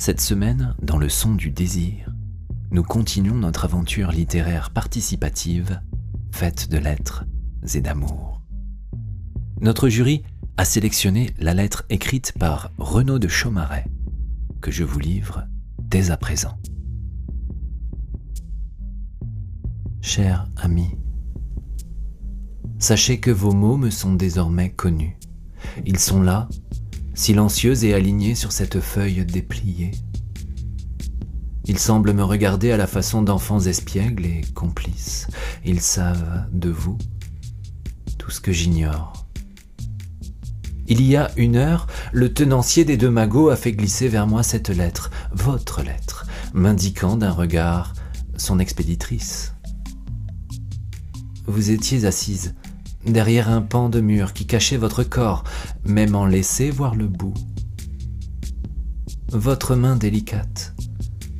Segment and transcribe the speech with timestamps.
[0.00, 2.10] Cette semaine, dans le son du désir,
[2.70, 5.78] nous continuons notre aventure littéraire participative,
[6.32, 7.26] faite de lettres
[7.74, 8.40] et d'amour.
[9.60, 10.22] Notre jury
[10.56, 13.84] a sélectionné la lettre écrite par Renaud de Chaumaret,
[14.62, 15.44] que je vous livre
[15.78, 16.56] dès à présent.
[20.00, 20.96] Cher ami,
[22.78, 25.18] sachez que vos mots me sont désormais connus.
[25.84, 26.48] Ils sont là,
[27.14, 29.92] silencieux et alignés sur cette feuille dépliée.
[31.64, 35.28] Ils semblent me regarder à la façon d'enfants espiègles et complices.
[35.64, 36.98] Ils savent de vous
[38.18, 39.26] tout ce que j'ignore.
[40.88, 44.42] Il y a une heure, le tenancier des deux magots a fait glisser vers moi
[44.42, 47.94] cette lettre, votre lettre, m'indiquant d'un regard
[48.36, 49.54] son expéditrice.
[51.46, 52.54] Vous étiez assise
[53.04, 55.44] derrière un pan de mur qui cachait votre corps,
[55.84, 57.34] même en laissé voir le bout.
[59.28, 60.74] Votre main délicate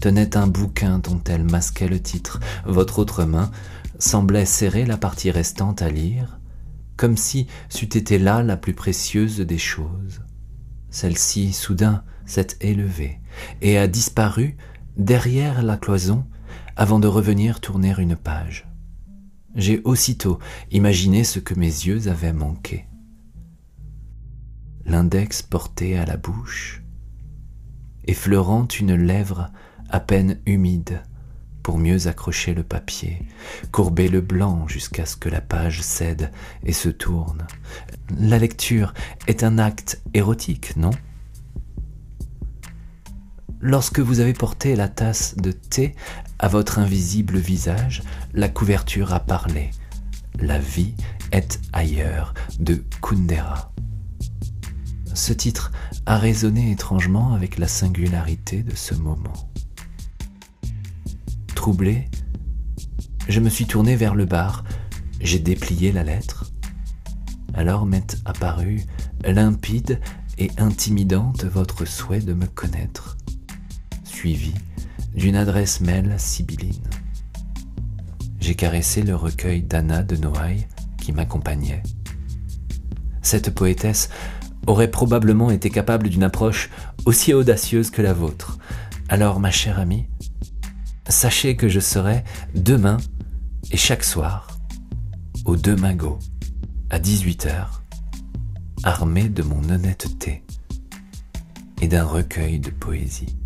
[0.00, 2.40] tenait un bouquin dont elle masquait le titre.
[2.64, 3.50] Votre autre main
[3.98, 6.38] semblait serrer la partie restante à lire,
[6.96, 10.22] comme si c'eût été là la plus précieuse des choses.
[10.90, 13.20] Celle-ci, soudain, s'est élevée
[13.62, 14.56] et a disparu
[14.96, 16.24] derrière la cloison
[16.76, 18.66] avant de revenir tourner une page
[19.56, 20.38] j'ai aussitôt
[20.70, 22.86] imaginé ce que mes yeux avaient manqué.
[24.84, 26.82] L'index porté à la bouche,
[28.06, 29.50] effleurant une lèvre
[29.88, 31.02] à peine humide
[31.62, 33.22] pour mieux accrocher le papier,
[33.72, 36.30] courber le blanc jusqu'à ce que la page cède
[36.62, 37.46] et se tourne.
[38.16, 38.94] La lecture
[39.26, 40.92] est un acte érotique, non?
[43.68, 45.96] Lorsque vous avez porté la tasse de thé
[46.38, 49.72] à votre invisible visage, la couverture a parlé.
[50.38, 50.94] La vie
[51.32, 53.72] est ailleurs de Kundera.
[55.14, 55.72] Ce titre
[56.06, 59.50] a résonné étrangement avec la singularité de ce moment.
[61.56, 62.08] Troublé,
[63.28, 64.62] je me suis tourné vers le bar,
[65.20, 66.52] j'ai déplié la lettre.
[67.52, 68.84] Alors m'est apparu
[69.24, 69.98] limpide
[70.38, 73.16] et intimidante votre souhait de me connaître
[75.14, 76.90] d'une adresse mail sibylline.
[78.40, 80.66] J'ai caressé le recueil d'Anna de Noailles
[80.98, 81.82] qui m'accompagnait.
[83.22, 84.08] Cette poétesse
[84.66, 86.70] aurait probablement été capable d'une approche
[87.04, 88.58] aussi audacieuse que la vôtre.
[89.08, 90.06] Alors, ma chère amie,
[91.08, 92.96] sachez que je serai demain
[93.70, 94.48] et chaque soir
[95.44, 96.18] au Deux Magots
[96.90, 97.66] à 18h,
[98.82, 100.42] armé de mon honnêteté
[101.80, 103.36] et d'un recueil de poésie.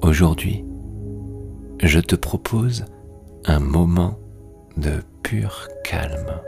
[0.00, 0.64] Aujourd'hui,
[1.82, 2.86] je te propose
[3.44, 4.18] un moment
[4.78, 6.40] de pur calme.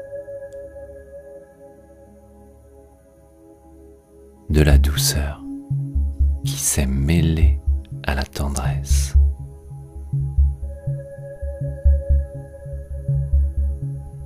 [4.51, 5.45] De la douceur
[6.45, 7.61] qui s'est mêlée
[8.03, 9.15] à la tendresse.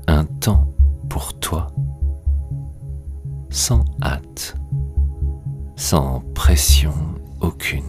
[0.06, 0.66] Un temps
[1.10, 1.66] pour toi,
[3.50, 4.56] sans hâte,
[5.76, 6.94] sans pression
[7.42, 7.82] aucune.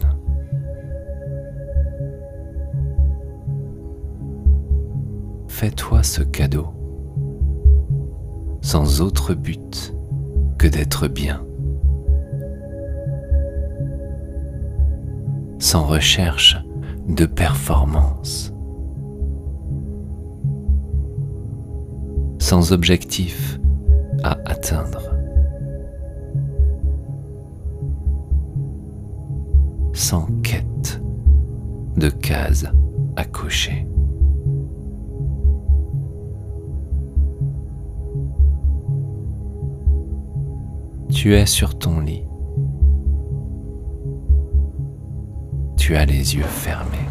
[5.48, 6.68] Fais-toi ce cadeau,
[8.62, 9.94] sans autre but
[10.58, 11.45] que d'être bien,
[15.66, 16.58] sans recherche
[17.08, 18.54] de performance
[22.38, 23.60] sans objectif
[24.22, 25.02] à atteindre.
[29.94, 31.02] Sans quête
[31.98, 32.68] de cases
[33.16, 33.88] à cocher.
[41.10, 42.22] Tu es sur ton lit.
[45.86, 47.08] Tu as les yeux fermés.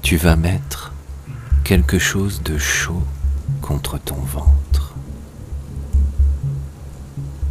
[0.00, 0.92] tu vas mettre
[1.64, 3.02] quelque chose de chaud
[3.62, 4.94] contre ton ventre.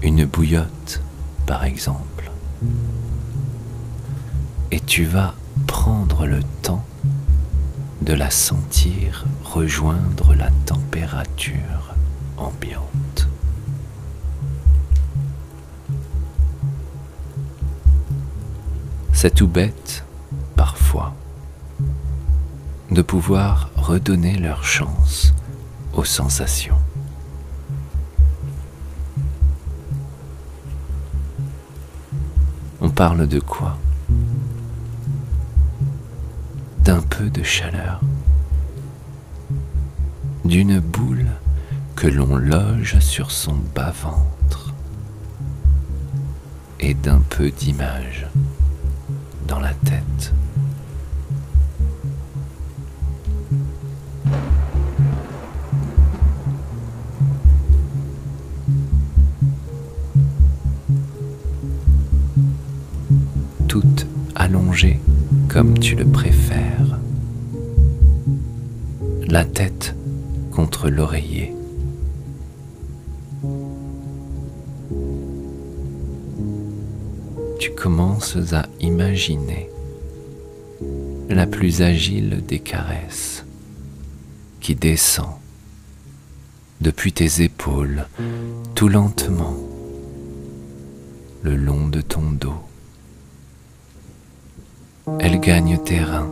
[0.01, 1.01] Une bouillotte,
[1.45, 2.31] par exemple.
[4.71, 5.35] Et tu vas
[5.68, 6.85] prendre le temps
[8.01, 11.95] de la sentir rejoindre la température
[12.38, 13.10] ambiante.
[19.21, 20.03] C'est tout bête,
[20.56, 21.13] parfois
[22.89, 25.35] de pouvoir redonner leur chance
[25.94, 26.79] aux sensations.
[32.81, 33.77] On parle de quoi?
[36.79, 38.01] D'un peu de chaleur,
[40.45, 41.27] d'une boule
[41.95, 44.73] que l'on loge sur son bas-ventre.
[46.79, 48.25] Et d'un peu d'image
[49.59, 50.33] la tête.
[65.48, 67.00] comme tu le préfères.
[69.27, 69.95] La tête
[70.51, 71.54] contre l'oreiller.
[77.81, 79.68] Commences à imaginer
[81.30, 83.44] la plus agile des caresses
[84.60, 85.31] qui descend
[86.80, 88.06] depuis tes épaules
[88.75, 89.57] tout lentement
[91.42, 92.62] le long de ton dos.
[95.19, 96.30] Elle gagne terrain,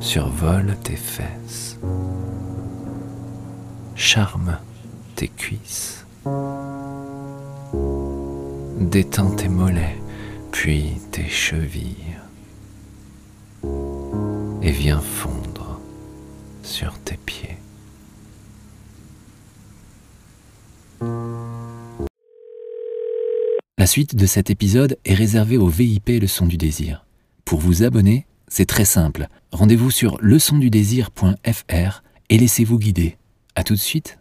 [0.00, 1.78] survole tes fesses,
[3.94, 4.58] charme
[5.14, 6.04] tes cuisses,
[8.78, 9.96] détend tes mollets,
[10.52, 12.16] puis tes chevilles,
[14.62, 15.80] et vient fondre
[16.62, 17.56] sur tes pieds.
[23.78, 27.06] La suite de cet épisode est réservée au VIP Leçon du désir.
[27.44, 29.28] Pour vous abonner, c'est très simple.
[29.52, 33.16] Rendez-vous sur leçondudésir.fr et laissez-vous guider.
[33.54, 34.18] À tout de suite.